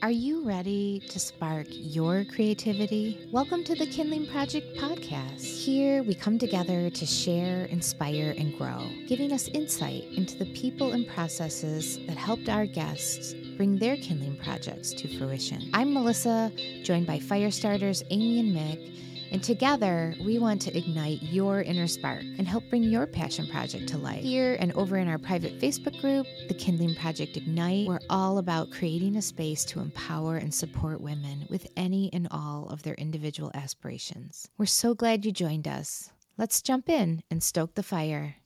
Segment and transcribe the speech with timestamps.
[0.00, 3.26] Are you ready to spark your creativity?
[3.32, 5.42] Welcome to the Kindling Project podcast.
[5.42, 10.92] Here we come together to share, inspire, and grow, giving us insight into the people
[10.92, 15.68] and processes that helped our guests bring their kindling projects to fruition.
[15.74, 16.52] I'm Melissa,
[16.84, 18.92] joined by fire starters Amy and Mick
[19.30, 23.88] and together, we want to ignite your inner spark and help bring your passion project
[23.88, 24.22] to life.
[24.22, 28.70] Here and over in our private Facebook group, the Kindling Project Ignite, we're all about
[28.70, 33.50] creating a space to empower and support women with any and all of their individual
[33.54, 34.48] aspirations.
[34.56, 36.10] We're so glad you joined us.
[36.38, 38.36] Let's jump in and stoke the fire.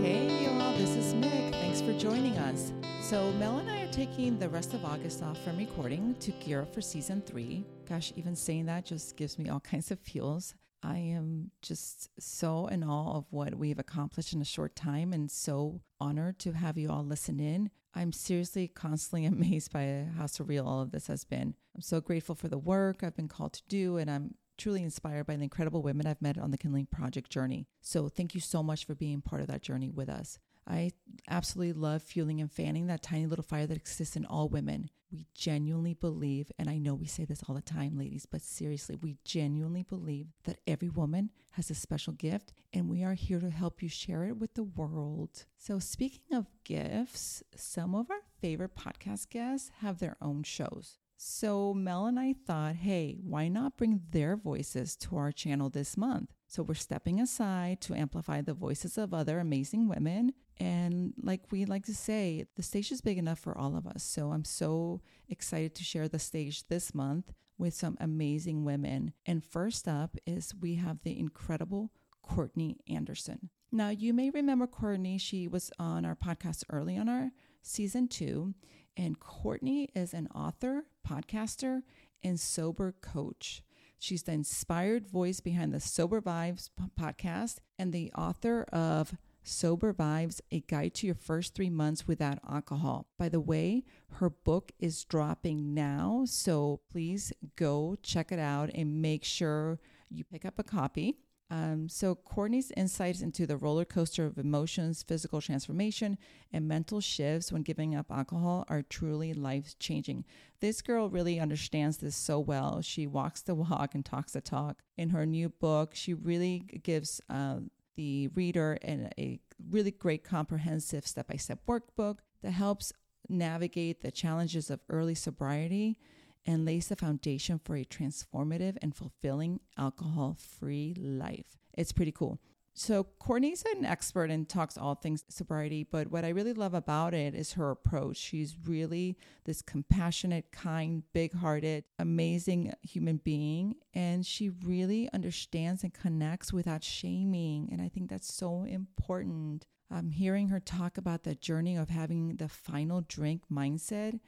[0.00, 1.52] Hey, y'all, this is Mick.
[1.52, 2.72] Thanks for joining us.
[3.10, 6.62] So, Mel and I are taking the rest of August off from recording to gear
[6.62, 7.64] up for season three.
[7.88, 10.54] Gosh, even saying that just gives me all kinds of feels.
[10.84, 15.28] I am just so in awe of what we've accomplished in a short time and
[15.28, 17.72] so honored to have you all listen in.
[17.96, 21.56] I'm seriously constantly amazed by how surreal all of this has been.
[21.74, 25.26] I'm so grateful for the work I've been called to do, and I'm truly inspired
[25.26, 27.66] by the incredible women I've met on the Kindling Project journey.
[27.80, 30.38] So, thank you so much for being part of that journey with us.
[30.70, 30.92] I
[31.28, 34.88] absolutely love fueling and fanning that tiny little fire that exists in all women.
[35.12, 38.94] We genuinely believe, and I know we say this all the time, ladies, but seriously,
[38.94, 43.50] we genuinely believe that every woman has a special gift, and we are here to
[43.50, 45.46] help you share it with the world.
[45.58, 50.99] So, speaking of gifts, some of our favorite podcast guests have their own shows.
[51.22, 55.96] So, Mel and I thought, hey, why not bring their voices to our channel this
[55.96, 56.32] month?
[56.48, 61.64] So, we're stepping aside to amplify the voices of other amazing women and like we
[61.64, 64.04] like to say, the stage is big enough for all of us.
[64.04, 69.14] So I'm so excited to share the stage this month with some amazing women.
[69.24, 71.90] And first up is we have the incredible
[72.22, 73.48] Courtney Andersen.
[73.72, 75.16] Now, you may remember Courtney.
[75.16, 77.30] She was on our podcast early on our
[77.62, 78.54] season two.
[79.00, 81.80] And Courtney is an author, podcaster,
[82.22, 83.62] and sober coach.
[83.98, 86.68] She's the inspired voice behind the Sober Vibes
[87.00, 92.40] podcast and the author of Sober Vibes A Guide to Your First Three Months Without
[92.46, 93.06] Alcohol.
[93.18, 93.84] By the way,
[94.16, 99.78] her book is dropping now, so please go check it out and make sure
[100.10, 101.16] you pick up a copy.
[101.50, 106.16] Um, so, Courtney's insights into the roller coaster of emotions, physical transformation,
[106.52, 110.24] and mental shifts when giving up alcohol are truly life changing.
[110.60, 112.82] This girl really understands this so well.
[112.82, 114.82] She walks the walk and talks the talk.
[114.96, 117.56] In her new book, she really gives uh,
[117.96, 119.40] the reader and a
[119.70, 122.92] really great comprehensive step by step workbook that helps
[123.28, 125.98] navigate the challenges of early sobriety
[126.46, 131.58] and lays the foundation for a transformative and fulfilling alcohol free life.
[131.76, 132.40] It's pretty cool.
[132.72, 137.14] So Courtney's an expert and talks all things sobriety, but what I really love about
[137.14, 138.16] it is her approach.
[138.16, 146.52] She's really this compassionate, kind, big-hearted, amazing human being, and she really understands and connects
[146.52, 149.66] without shaming, and I think that's so important.
[149.92, 154.20] Um, hearing her talk about the journey of having the final drink mindset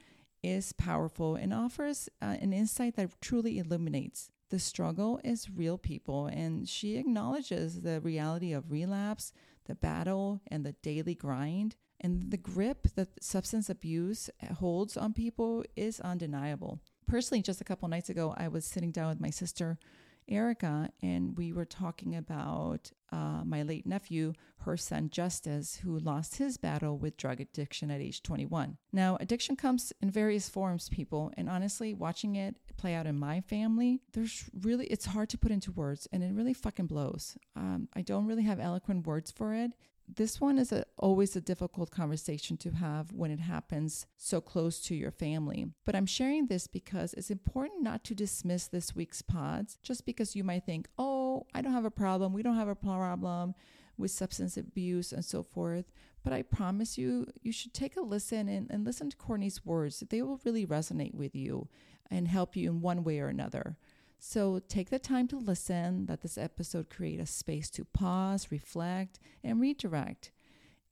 [0.43, 6.27] is powerful and offers uh, an insight that truly illuminates the struggle is real, people,
[6.27, 9.33] and she acknowledges the reality of relapse,
[9.65, 11.75] the battle, and the daily grind.
[11.99, 16.79] And the grip that substance abuse holds on people is undeniable.
[17.07, 19.79] Personally, just a couple nights ago, I was sitting down with my sister
[20.27, 26.37] Erica, and we were talking about uh, my late nephew, her son Justice, who lost
[26.37, 28.77] his battle with drug addiction at age 21.
[28.91, 33.41] Now, addiction comes in various forms, people, and honestly, watching it play out in my
[33.41, 37.37] family, there's really, it's hard to put into words, and it really fucking blows.
[37.55, 39.71] Um, I don't really have eloquent words for it
[40.07, 44.79] this one is a, always a difficult conversation to have when it happens so close
[44.81, 45.67] to your family.
[45.85, 50.35] But I'm sharing this because it's important not to dismiss this week's pods just because
[50.35, 52.33] you might think, oh, I don't have a problem.
[52.33, 53.55] We don't have a problem
[53.97, 55.85] with substance abuse and so forth.
[56.23, 60.03] But I promise you, you should take a listen and, and listen to Courtney's words.
[60.09, 61.67] They will really resonate with you
[62.09, 63.77] and help you in one way or another.
[64.25, 69.19] So take the time to listen, let this episode create a space to pause, reflect,
[69.43, 70.31] and redirect.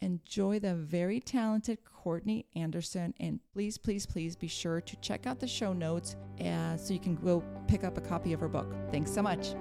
[0.01, 5.39] Enjoy the very talented Courtney Andersen, and please, please, please be sure to check out
[5.39, 8.75] the show notes uh, so you can go pick up a copy of her book.
[8.92, 9.56] Thanks so much.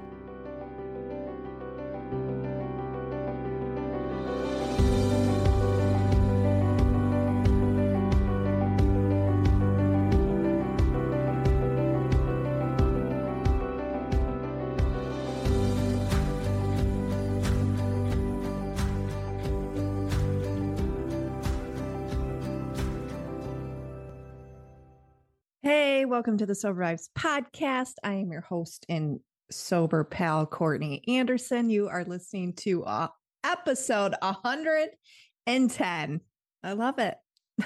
[26.20, 27.94] Welcome to the Sober Vibes podcast.
[28.05, 29.20] I am your host and
[29.50, 31.70] sober pal, Courtney Andersen.
[31.70, 33.08] You are listening to uh,
[33.43, 36.20] episode 110.
[36.62, 37.17] I love it.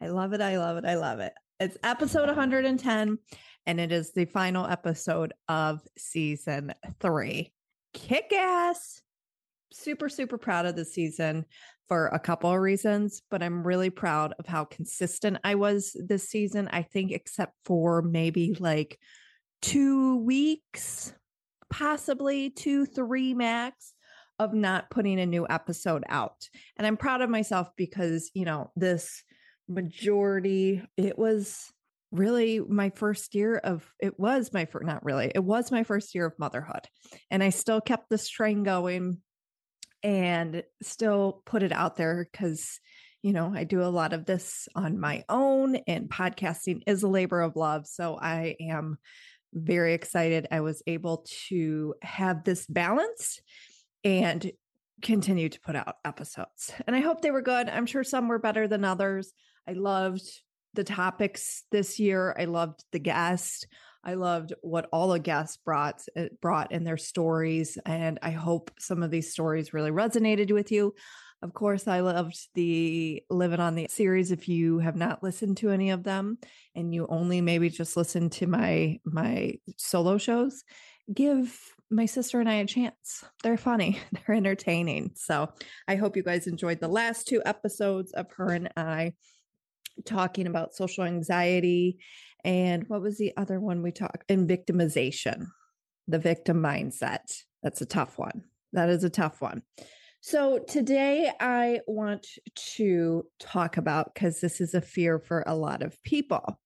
[0.00, 0.40] I love it.
[0.40, 0.86] I love it.
[0.86, 1.34] I love it.
[1.60, 3.18] It's episode 110,
[3.66, 7.52] and it is the final episode of season three.
[7.92, 9.02] Kick ass.
[9.72, 11.44] Super, super proud of the season
[11.88, 16.28] for a couple of reasons, but I'm really proud of how consistent I was this
[16.28, 16.68] season.
[16.70, 18.98] I think, except for maybe like
[19.62, 21.12] two weeks,
[21.70, 23.94] possibly two, three max
[24.38, 26.48] of not putting a new episode out.
[26.76, 29.22] And I'm proud of myself because, you know, this
[29.68, 31.72] majority, it was
[32.10, 36.14] really my first year of it was my first not really it was my first
[36.14, 36.80] year of motherhood
[37.30, 39.18] and i still kept this train going
[40.02, 42.80] and still put it out there because
[43.22, 47.08] you know i do a lot of this on my own and podcasting is a
[47.08, 48.96] labor of love so i am
[49.52, 53.40] very excited i was able to have this balance
[54.04, 54.52] and
[55.00, 57.68] continue to put out episodes and i hope they were good.
[57.68, 59.32] I'm sure some were better than others.
[59.68, 60.22] I loved
[60.74, 62.34] the topics this year.
[62.38, 63.66] I loved the guest
[64.04, 68.70] I loved what all the guests brought eh, brought in their stories, and I hope
[68.78, 70.94] some of these stories really resonated with you.
[71.40, 74.32] Of course, I loved the Living on the series.
[74.32, 76.38] If you have not listened to any of them,
[76.74, 80.64] and you only maybe just listen to my my solo shows,
[81.12, 81.56] give
[81.90, 83.24] my sister and I a chance.
[83.42, 85.12] They're funny, they're entertaining.
[85.14, 85.50] So
[85.86, 89.14] I hope you guys enjoyed the last two episodes of her and I
[90.04, 91.98] talking about social anxiety
[92.44, 94.30] and what was the other one we talked?
[94.30, 95.46] And victimization,
[96.06, 97.32] the victim mindset.
[97.62, 98.44] That's a tough one.
[98.72, 99.62] That is a tough one.
[100.20, 102.26] So today I want
[102.76, 106.60] to talk about because this is a fear for a lot of people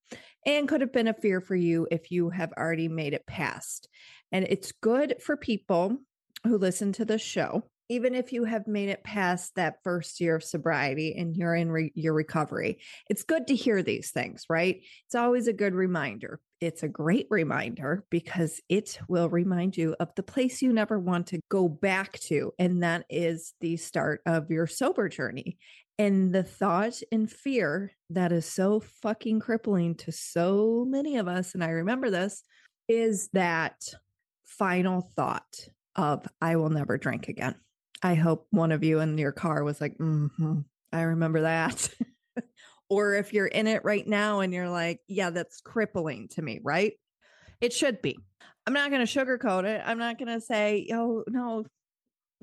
[0.47, 3.89] and could have been a fear for you if you have already made it past.
[4.33, 5.99] And it's good for people
[6.45, 10.37] who listen to the show even if you have made it past that first year
[10.37, 12.79] of sobriety and you're in re- your recovery,
[13.11, 14.81] it's good to hear these things, right?
[15.05, 16.41] It's always a good reminder.
[16.59, 21.27] It's a great reminder because it will remind you of the place you never want
[21.29, 22.55] to go back to.
[22.59, 25.59] And that is the start of your sober journey.
[25.99, 31.53] And the thought and fear that is so fucking crippling to so many of us,
[31.53, 32.43] and I remember this,
[32.89, 33.83] is that
[34.45, 37.57] final thought of, I will never drink again.
[38.03, 40.61] I hope one of you in your car was like, mm-hmm,
[40.93, 41.89] I remember that.
[42.91, 46.61] or if you're in it right now and you're like, yeah, that's crippling to me,
[46.63, 46.95] right?
[47.61, 48.19] It should be.
[48.67, 49.83] I'm not going to sugarcoat it.
[49.85, 51.65] I'm not going to say, oh, no,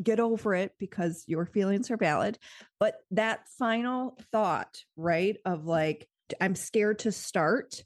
[0.02, 2.38] get over it because your feelings are valid.
[2.80, 6.08] But that final thought, right, of like,
[6.40, 7.84] I'm scared to start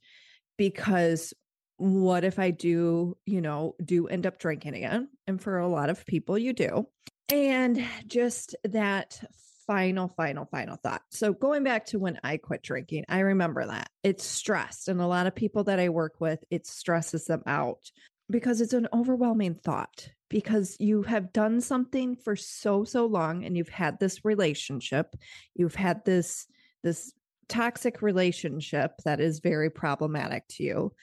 [0.58, 1.34] because
[1.78, 5.10] what if I do, you know, do end up drinking again?
[5.28, 6.88] And for a lot of people, you do.
[7.30, 9.20] And just that
[9.66, 11.02] final, final, final thought.
[11.10, 14.88] So, going back to when I quit drinking, I remember that it's stressed.
[14.88, 17.92] And a lot of people that I work with, it stresses them out
[18.30, 20.10] because it's an overwhelming thought.
[20.30, 25.15] Because you have done something for so, so long and you've had this relationship,
[25.53, 26.48] you've had this,
[26.82, 27.13] this
[27.48, 30.94] toxic relationship that is very problematic to you.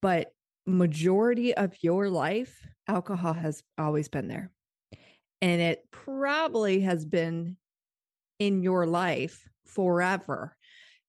[0.00, 0.32] But
[0.66, 4.52] majority of your life, alcohol has always been there
[5.42, 7.56] and it probably has been
[8.38, 10.56] in your life forever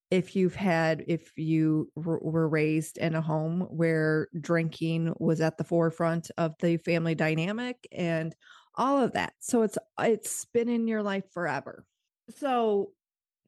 [0.10, 5.58] if you've had if you r- were raised in a home where drinking was at
[5.58, 8.34] the forefront of the family dynamic and
[8.76, 9.34] all of that.
[9.40, 11.84] So it's it's been in your life forever.
[12.38, 12.92] So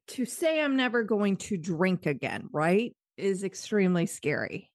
[0.08, 4.72] to say i'm never going to drink again right is extremely scary.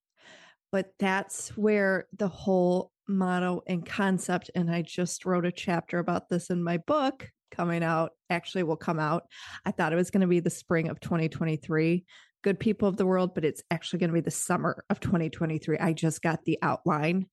[0.70, 4.50] But that's where the whole motto and concept.
[4.54, 8.76] And I just wrote a chapter about this in my book coming out, actually, will
[8.76, 9.24] come out.
[9.64, 12.04] I thought it was going to be the spring of 2023.
[12.42, 15.78] Good people of the world, but it's actually going to be the summer of 2023.
[15.78, 17.26] I just got the outline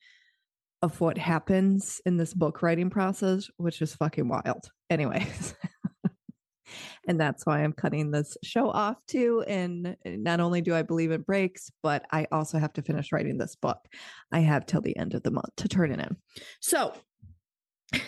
[0.82, 4.70] of what happens in this book writing process, which is fucking wild.
[4.90, 5.56] Anyways.
[7.08, 9.44] And that's why I'm cutting this show off too.
[9.48, 13.12] And eh, not only do I believe in breaks, but I also have to finish
[13.12, 13.80] writing this book.
[14.32, 16.18] I have till the end of the month to turn it in.
[16.60, 16.94] So,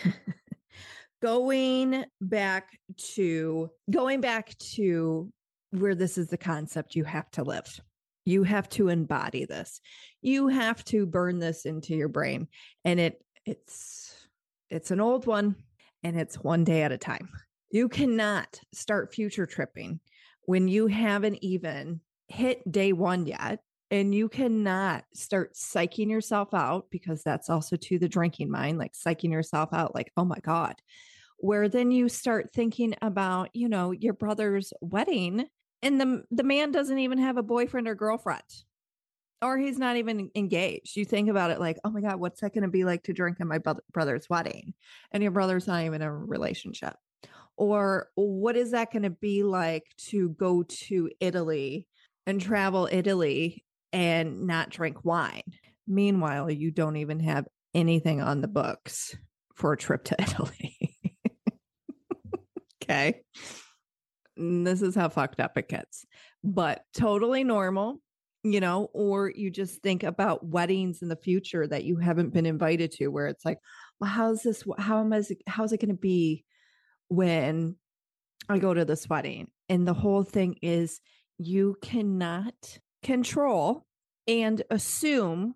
[1.22, 2.78] going back
[3.14, 5.32] to going back to
[5.70, 7.80] where this is the concept you have to live.
[8.26, 9.80] You have to embody this.
[10.22, 12.48] You have to burn this into your brain
[12.84, 14.14] and it it's
[14.70, 15.56] it's an old one
[16.02, 17.28] and it's one day at a time.
[17.74, 19.98] You cannot start future tripping
[20.44, 23.58] when you haven't even hit day one yet.
[23.90, 28.92] And you cannot start psyching yourself out because that's also to the drinking mind, like
[28.92, 30.76] psyching yourself out, like, oh my God.
[31.38, 35.44] Where then you start thinking about, you know, your brother's wedding
[35.82, 38.44] and the the man doesn't even have a boyfriend or girlfriend
[39.42, 40.96] or he's not even engaged.
[40.96, 43.12] You think about it like, oh my God, what's that going to be like to
[43.12, 43.58] drink at my
[43.92, 44.74] brother's wedding?
[45.10, 46.94] And your brother's not even in a relationship.
[47.56, 51.86] Or what is that going to be like to go to Italy
[52.26, 55.42] and travel Italy and not drink wine?
[55.86, 59.16] Meanwhile, you don't even have anything on the books
[59.54, 60.96] for a trip to Italy.
[62.82, 63.22] okay.
[64.38, 66.04] Mm, this is how fucked up it gets,
[66.42, 68.00] but totally normal
[68.44, 72.44] you know, or you just think about weddings in the future that you haven't been
[72.44, 73.58] invited to, where it's like,
[73.98, 74.62] well, how's this?
[74.78, 75.22] How am I?
[75.46, 76.43] How's it going to be
[77.08, 77.76] when
[78.48, 79.48] I go to this wedding?
[79.68, 81.00] And the whole thing is,
[81.38, 83.86] you cannot control
[84.26, 85.54] and assume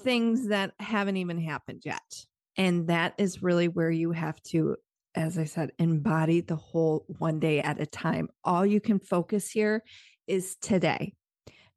[0.00, 2.26] things that haven't even happened yet.
[2.56, 4.76] And that is really where you have to,
[5.14, 8.28] as I said, embody the whole one day at a time.
[8.42, 9.82] All you can focus here
[10.26, 11.14] is today.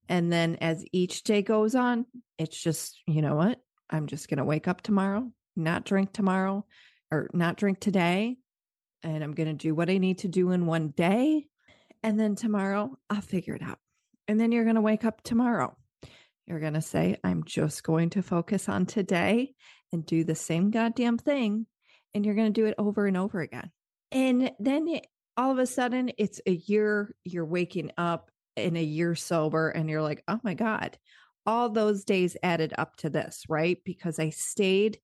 [0.09, 2.05] And then as each day goes on,
[2.37, 3.59] it's just, you know what?
[3.89, 6.65] I'm just going to wake up tomorrow, not drink tomorrow
[7.11, 8.37] or not drink today.
[9.03, 11.47] And I'm going to do what I need to do in one day.
[12.03, 13.79] And then tomorrow, I'll figure it out.
[14.27, 15.75] And then you're going to wake up tomorrow.
[16.47, 19.53] You're going to say, I'm just going to focus on today
[19.93, 21.65] and do the same goddamn thing.
[22.13, 23.71] And you're going to do it over and over again.
[24.11, 28.83] And then it, all of a sudden, it's a year, you're waking up in a
[28.83, 30.97] year sober and you're like, oh my God,
[31.45, 33.77] all those days added up to this, right?
[33.85, 34.99] Because I stayed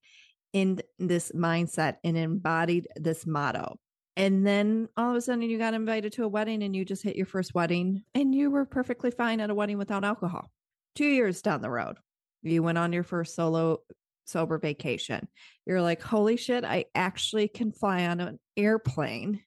[0.52, 3.78] in this mindset and embodied this motto.
[4.18, 7.04] And then all of a sudden you got invited to a wedding and you just
[7.04, 10.50] hit your first wedding and you were perfectly fine at a wedding without alcohol.
[10.96, 11.98] Two years down the road,
[12.42, 13.78] you went on your first solo
[14.24, 15.28] sober vacation.
[15.66, 19.40] You're like, holy shit, I actually can fly on an airplane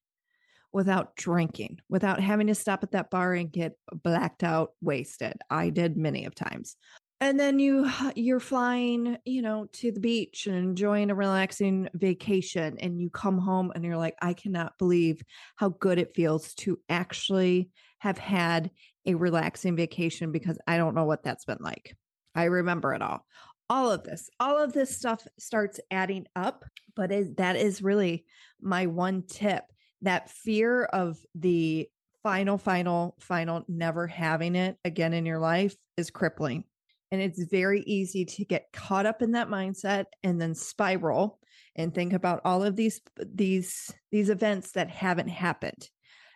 [0.72, 5.34] without drinking, without having to stop at that bar and get blacked out wasted.
[5.50, 6.78] I did many of times.
[7.22, 12.78] And then you you're flying, you know, to the beach and enjoying a relaxing vacation
[12.80, 15.22] and you come home and you're like I cannot believe
[15.56, 18.72] how good it feels to actually have had
[19.06, 21.96] a relaxing vacation because I don't know what that's been like.
[22.36, 23.26] I remember it all.
[23.70, 28.26] All of this, all of this stuff starts adding up, but is, that is really
[28.60, 29.64] my one tip
[30.02, 31.88] that fear of the
[32.24, 36.66] final, final, final, never having it again in your life is crippling.
[37.12, 41.40] And it's very easy to get caught up in that mindset and then spiral
[41.76, 45.90] and think about all of these these these events that haven't happened.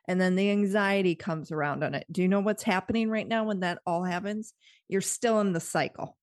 [0.07, 2.05] And then the anxiety comes around on it.
[2.11, 4.53] Do you know what's happening right now when that all happens?
[4.87, 6.17] You're still in the cycle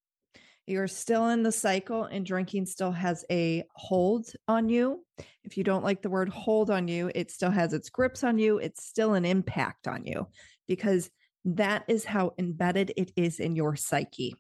[0.67, 5.05] you're still in the cycle and drinking still has a hold on you.
[5.45, 8.39] If you don't like the word hold on you, it still has its grips on
[8.39, 8.59] you.
[8.59, 10.29] It's still an impact on you
[10.69, 11.11] because
[11.45, 14.37] that is how embedded it is in your psyche.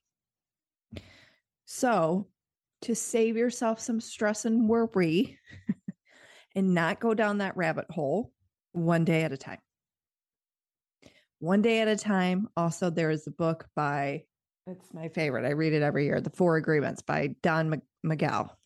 [1.65, 2.29] So,
[2.83, 5.39] to save yourself some stress and worry
[6.55, 8.33] and not go down that rabbit hole,
[8.73, 9.61] one day at a time.
[11.39, 12.49] One day at a time.
[12.57, 14.25] Also, there is a book by
[14.67, 15.45] it's my favorite.
[15.45, 16.21] I read it every year.
[16.21, 18.57] The Four Agreements by Don Miguel.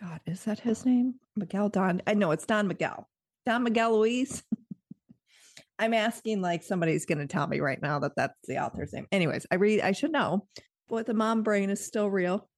[0.00, 1.14] God, is that his name?
[1.36, 2.00] Miguel Don.
[2.06, 3.08] I know it's Don Miguel.
[3.44, 4.42] Don Miguel Luis.
[5.78, 9.06] I'm asking like somebody's going to tell me right now that that's the author's name.
[9.10, 10.46] Anyways, I read, I should know,
[10.88, 12.48] but the mom brain is still real.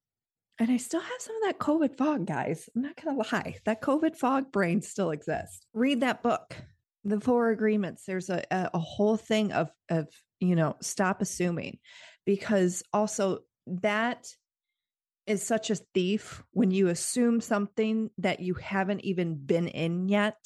[0.59, 2.67] And I still have some of that COVID fog, guys.
[2.75, 3.57] I'm not going to lie.
[3.65, 5.65] That COVID fog brain still exists.
[5.73, 6.55] Read that book,
[7.03, 8.03] The Four Agreements.
[8.05, 10.07] There's a, a, whole thing of, of,
[10.39, 11.77] you know, stop assuming
[12.25, 14.27] because also that
[15.27, 20.37] is such a thief when you assume something that you haven't even been in yet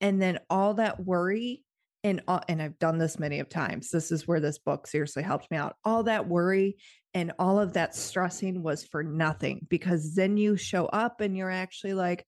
[0.00, 1.64] and then all that worry
[2.04, 3.90] and and I've done this many of times.
[3.90, 5.76] This is where this book seriously helped me out.
[5.84, 6.76] All that worry
[7.14, 11.50] and all of that stressing was for nothing because then you show up and you're
[11.50, 12.24] actually like,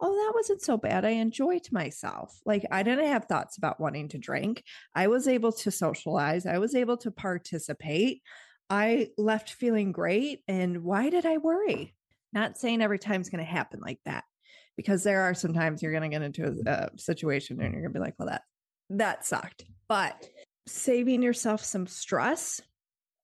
[0.00, 1.04] "Oh, that wasn't so bad.
[1.04, 2.38] I enjoyed myself.
[2.44, 4.62] Like I didn't have thoughts about wanting to drink.
[4.94, 6.46] I was able to socialize.
[6.46, 8.22] I was able to participate.
[8.70, 10.40] I left feeling great.
[10.48, 11.94] And why did I worry?
[12.32, 14.24] Not saying every time's going to happen like that,
[14.76, 17.82] because there are some times you're going to get into a, a situation and you're
[17.82, 18.42] going to be like, well, that
[18.90, 19.64] that sucked.
[19.88, 20.28] But
[20.66, 22.60] saving yourself some stress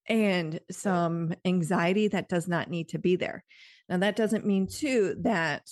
[0.09, 3.45] and some anxiety that does not need to be there.
[3.89, 5.69] Now, that doesn't mean, too, that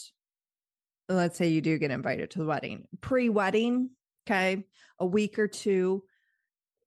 [1.09, 3.91] let's say you do get invited to the wedding, pre wedding,
[4.27, 4.65] okay,
[4.99, 6.05] a week or two,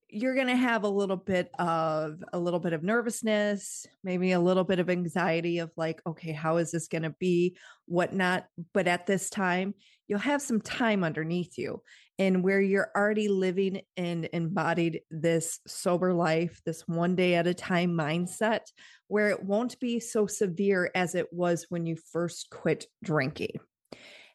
[0.10, 4.40] you're going to have a little bit of a little bit of nervousness, maybe a
[4.40, 7.56] little bit of anxiety of like, okay, how is this going to be?
[7.86, 8.46] Whatnot.
[8.74, 9.74] But at this time,
[10.08, 11.82] you'll have some time underneath you
[12.22, 17.54] and where you're already living and embodied this sober life, this one day at a
[17.54, 18.60] time mindset,
[19.08, 23.60] where it won't be so severe as it was when you first quit drinking.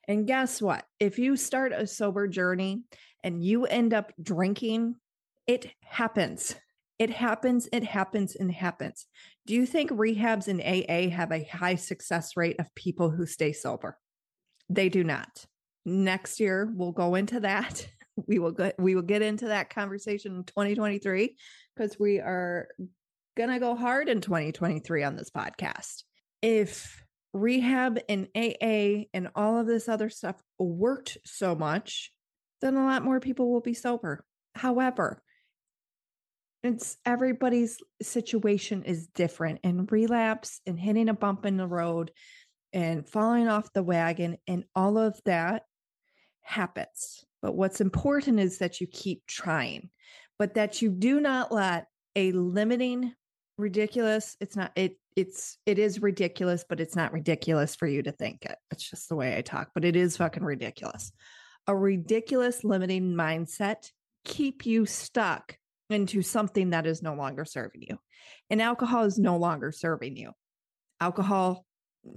[0.08, 0.84] And guess what?
[0.98, 2.82] If you start a sober journey
[3.22, 4.96] and you end up drinking
[5.46, 6.56] it happens.
[6.98, 9.06] It happens, it happens, and happens.
[9.46, 13.52] Do you think rehabs and AA have a high success rate of people who stay
[13.52, 13.96] sober?
[14.68, 15.46] They do not.
[15.86, 17.86] Next year we'll go into that.
[18.26, 21.36] We will get we will get into that conversation in 2023
[21.76, 22.66] because we are
[23.36, 26.04] gonna go hard in 2023 on this podcast.
[26.40, 32.10] If rehab and AA and all of this other stuff worked so much,
[32.62, 34.24] then a lot more people will be sober.
[34.54, 35.22] However,
[36.62, 42.12] it's everybody's situation is different and relapse and hitting a bump in the road
[42.72, 45.64] and falling off the wagon and all of that
[46.46, 49.90] happens but what's important is that you keep trying
[50.38, 53.12] but that you do not let a limiting
[53.58, 58.12] ridiculous it's not it it's it is ridiculous but it's not ridiculous for you to
[58.12, 61.12] think it it's just the way i talk but it is fucking ridiculous
[61.66, 63.90] a ridiculous limiting mindset
[64.24, 65.56] keep you stuck
[65.90, 67.98] into something that is no longer serving you.
[68.50, 70.32] And alcohol is no longer serving you.
[71.00, 71.64] Alcohol,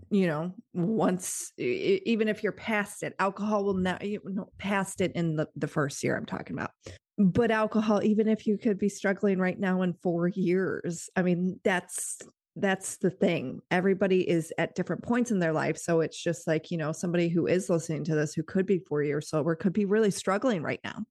[0.10, 5.12] you know, once, even if you're past it, alcohol will not, you know, past it
[5.16, 6.72] in the, the first year I'm talking about.
[7.18, 11.60] But alcohol, even if you could be struggling right now in four years, I mean,
[11.64, 12.20] that's
[12.56, 13.60] that's the thing.
[13.72, 15.78] Everybody is at different points in their life.
[15.78, 18.80] So it's just like, you know, somebody who is listening to this who could be
[18.80, 21.06] four years sober could be really struggling right now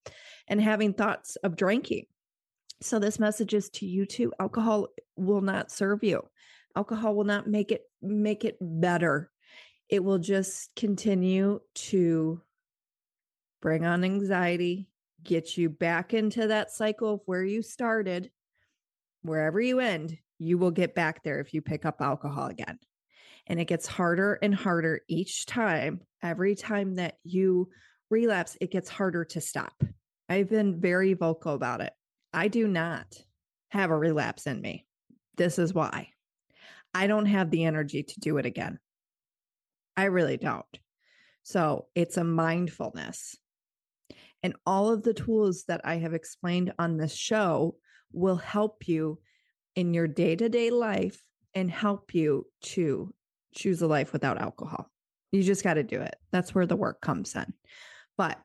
[0.49, 2.05] and having thoughts of drinking
[2.81, 4.33] so this message is to you too.
[4.39, 6.23] Alcohol will not serve you.
[6.79, 9.33] Alcohol will not make it make it better.
[9.89, 12.41] It will just continue to
[13.61, 14.89] bring on anxiety,
[15.25, 18.31] get you back into that cycle of where you started.
[19.23, 22.79] Wherever you end, you will get back there if you pick up alcohol again.
[23.49, 26.03] And it gets harder and harder each time.
[26.23, 27.71] Every time that you
[28.09, 29.83] relapse, it gets harder to stop.
[30.29, 31.93] I've been very vocal about it.
[32.33, 33.17] I do not
[33.71, 34.87] have a relapse in me.
[35.37, 36.11] This is why
[36.95, 38.79] I don't have the energy to do it again.
[39.97, 40.65] I really don't.
[41.43, 43.37] So it's a mindfulness.
[44.43, 47.77] And all of the tools that I have explained on this show
[48.13, 49.19] will help you
[49.75, 51.21] in your day to day life
[51.55, 53.13] and help you to
[53.55, 54.91] choose a life without alcohol.
[55.33, 56.17] You just got to do it.
[56.31, 57.53] That's where the work comes in.
[58.17, 58.39] But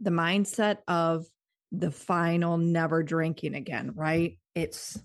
[0.00, 1.26] the mindset of
[1.72, 4.38] the final never drinking again, right?
[4.54, 4.98] It's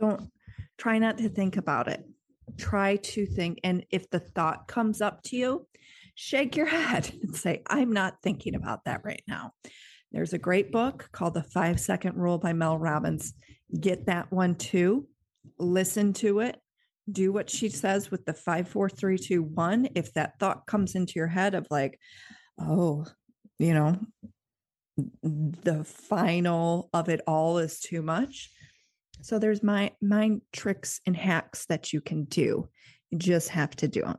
[0.00, 0.30] don't
[0.78, 2.04] try not to think about it.
[2.58, 3.60] Try to think.
[3.64, 5.66] And if the thought comes up to you,
[6.14, 9.52] shake your head and say, I'm not thinking about that right now.
[10.12, 13.34] There's a great book called The Five Second Rule by Mel Robbins.
[13.80, 15.08] Get that one too.
[15.58, 16.56] Listen to it.
[17.10, 19.88] Do what she says with the five, four, three, two, one.
[19.94, 21.98] If that thought comes into your head of like,
[22.60, 23.06] oh,
[23.58, 23.98] you know,
[25.22, 28.50] the final of it all is too much.
[29.24, 32.68] So there's my mind tricks and hacks that you can do.
[33.10, 34.18] You just have to do them.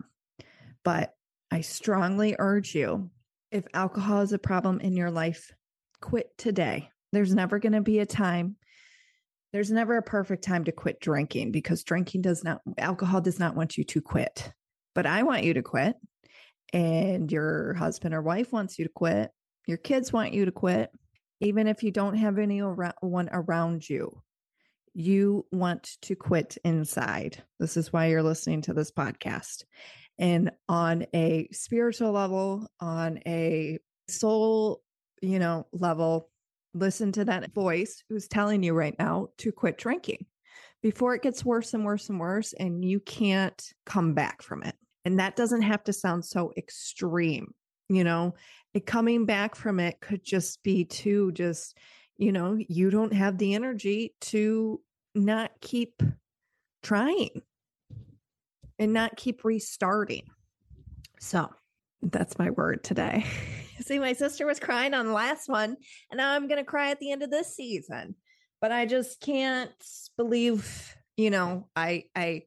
[0.83, 1.13] But
[1.51, 3.11] I strongly urge you
[3.51, 5.53] if alcohol is a problem in your life,
[6.01, 6.89] quit today.
[7.11, 8.55] There's never going to be a time.
[9.53, 13.55] There's never a perfect time to quit drinking because drinking does not, alcohol does not
[13.55, 14.51] want you to quit.
[14.95, 15.97] But I want you to quit,
[16.73, 19.29] and your husband or wife wants you to quit,
[19.67, 20.89] your kids want you to quit,
[21.41, 24.11] even if you don't have anyone around you.
[24.95, 27.43] You want to quit inside.
[27.59, 29.65] This is why you're listening to this podcast.
[30.17, 33.77] And on a spiritual level, on a
[34.07, 34.81] soul,
[35.21, 36.29] you know, level,
[36.73, 40.25] listen to that voice who's telling you right now to quit drinking
[40.81, 44.75] before it gets worse and worse and worse and you can't come back from it.
[45.03, 47.53] And that doesn't have to sound so extreme
[47.89, 48.33] you know
[48.73, 51.77] it coming back from it could just be to just
[52.17, 54.79] you know you don't have the energy to
[55.15, 56.03] not keep
[56.83, 57.41] trying
[58.77, 60.23] and not keep restarting.
[61.19, 61.49] So
[62.01, 63.25] that's my word today.
[63.79, 65.75] See my sister was crying on the last one
[66.09, 68.15] and now i'm going to cry at the end of this season.
[68.61, 69.71] But i just can't
[70.17, 72.43] believe you know i i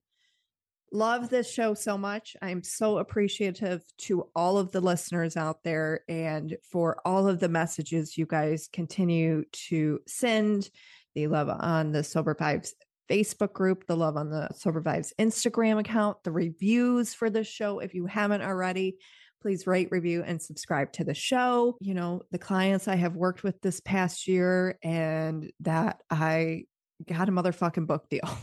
[0.92, 2.36] love this show so much.
[2.40, 7.48] I'm so appreciative to all of the listeners out there and for all of the
[7.48, 10.70] messages you guys continue to send
[11.18, 12.70] the love on the Sober Vibes
[13.10, 17.80] Facebook group, the love on the Sober Vibes Instagram account, the reviews for the show.
[17.80, 18.98] If you haven't already,
[19.42, 21.76] please rate, review, and subscribe to the show.
[21.80, 26.66] You know, the clients I have worked with this past year and that I
[27.04, 28.28] got a motherfucking book deal.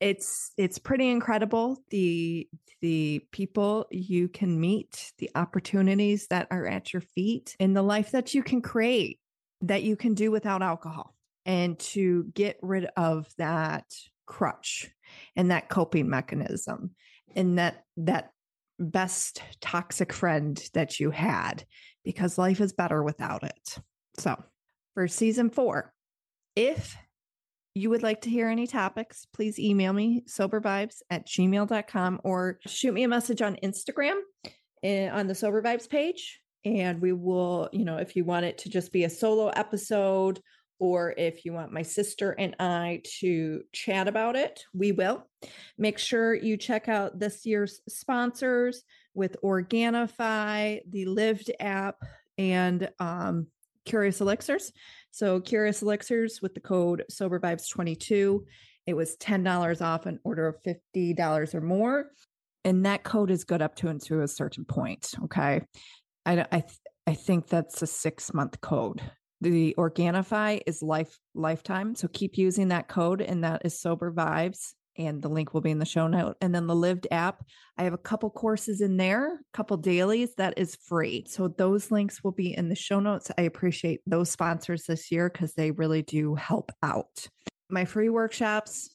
[0.00, 2.46] It's it's pretty incredible the
[2.82, 8.10] the people you can meet, the opportunities that are at your feet, and the life
[8.10, 9.20] that you can create
[9.62, 11.14] that you can do without alcohol
[11.46, 13.84] and to get rid of that
[14.26, 14.90] crutch
[15.36, 16.90] and that coping mechanism
[17.36, 18.30] and that that
[18.78, 21.64] best toxic friend that you had
[22.04, 23.78] because life is better without it.
[24.18, 24.42] So,
[24.94, 25.92] for season 4,
[26.56, 26.96] if
[27.74, 32.92] you would like to hear any topics, please email me sobervibes at gmail.com or shoot
[32.92, 34.20] me a message on Instagram
[34.82, 36.40] eh, on the Sober Vibes page.
[36.64, 40.40] And we will, you know, if you want it to just be a solo episode
[40.84, 45.26] or if you want my sister and I to chat about it, we will.
[45.78, 48.82] Make sure you check out this year's sponsors
[49.14, 51.96] with Organifi, the Lived app,
[52.36, 53.46] and um,
[53.86, 54.72] Curious Elixirs.
[55.10, 58.40] So, Curious Elixirs with the code SoberVibes22,
[58.86, 62.10] it was $10 off an order of $50 or more.
[62.62, 65.14] And that code is good up to and to a certain point.
[65.24, 65.62] Okay.
[66.26, 66.64] I, I,
[67.06, 69.00] I think that's a six month code
[69.44, 71.94] the Organifi is life lifetime.
[71.94, 74.72] So keep using that code, and that is Sober Vibes.
[74.96, 76.36] And the link will be in the show note.
[76.40, 77.44] And then the Lived app,
[77.76, 81.24] I have a couple courses in there, a couple dailies that is free.
[81.26, 83.28] So those links will be in the show notes.
[83.36, 87.26] I appreciate those sponsors this year because they really do help out.
[87.68, 88.93] My free workshops,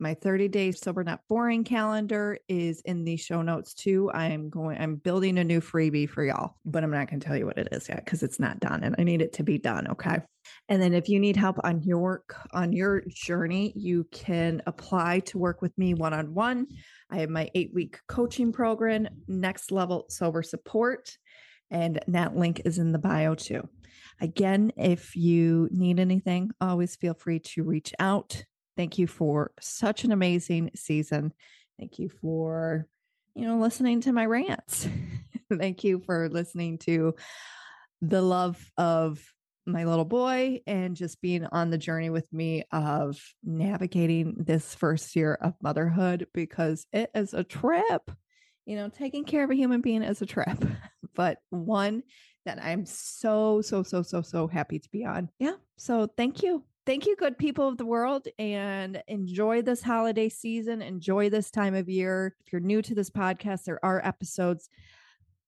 [0.00, 4.10] my 30 day sober not boring calendar is in the show notes too.
[4.12, 7.36] I'm going, I'm building a new freebie for y'all, but I'm not going to tell
[7.36, 9.58] you what it is yet because it's not done and I need it to be
[9.58, 9.88] done.
[9.88, 10.18] Okay.
[10.68, 15.20] And then if you need help on your work, on your journey, you can apply
[15.20, 16.66] to work with me one on one.
[17.10, 21.16] I have my eight week coaching program, Next Level Sober Support.
[21.70, 23.68] And that link is in the bio too.
[24.20, 28.44] Again, if you need anything, always feel free to reach out.
[28.80, 31.34] Thank you for such an amazing season.
[31.78, 32.86] Thank you for,
[33.34, 34.88] you know, listening to my rants.
[35.54, 37.14] Thank you for listening to
[38.00, 39.22] the love of
[39.66, 45.14] my little boy and just being on the journey with me of navigating this first
[45.14, 48.10] year of motherhood because it is a trip.
[48.64, 50.56] You know, taking care of a human being is a trip,
[51.14, 52.02] but one
[52.46, 55.28] that I'm so, so, so, so, so happy to be on.
[55.38, 55.56] Yeah.
[55.76, 60.82] So thank you thank you, good people of the world, and enjoy this holiday season.
[60.82, 62.34] Enjoy this time of year.
[62.44, 64.68] If you're new to this podcast, there are episodes.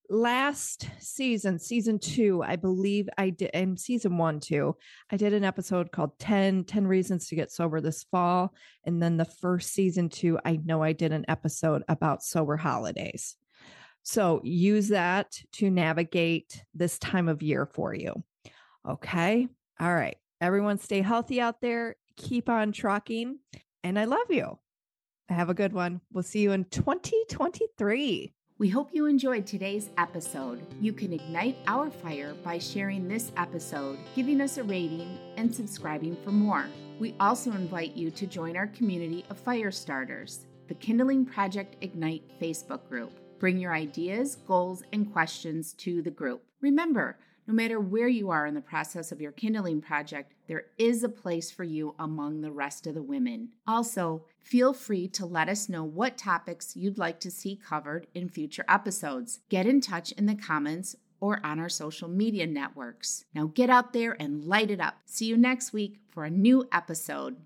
[0.09, 4.77] Last season, season two, I believe I did, and season one too,
[5.11, 8.55] I did an episode called 10, 10 Reasons to Get Sober this fall.
[8.85, 13.35] And then the first season two, I know I did an episode about sober holidays.
[14.05, 18.23] So use that to navigate this time of year for you.
[18.89, 19.49] Okay.
[19.81, 20.19] All right.
[20.43, 21.95] Everyone stay healthy out there.
[22.17, 23.39] Keep on trucking.
[23.85, 24.59] And I love you.
[25.29, 26.01] Have a good one.
[26.13, 28.35] We'll see you in 2023.
[28.59, 30.67] We hope you enjoyed today's episode.
[30.81, 36.17] You can ignite our fire by sharing this episode, giving us a rating, and subscribing
[36.25, 36.67] for more.
[36.99, 42.41] We also invite you to join our community of fire starters, the Kindling Project Ignite
[42.41, 43.13] Facebook group.
[43.39, 46.43] Bring your ideas, goals, and questions to the group.
[46.61, 47.17] Remember,
[47.53, 51.09] no matter where you are in the process of your kindling project, there is a
[51.09, 53.51] place for you among the rest of the women.
[53.67, 58.31] Also, feel free to let us know what topics you'd like to see covered in
[58.31, 59.41] future episodes.
[59.51, 63.27] Get in touch in the comments or on our social media networks.
[63.35, 64.95] Now get out there and light it up.
[65.05, 67.37] See you next week for a new episode.